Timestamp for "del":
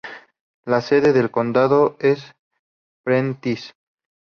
1.13-1.29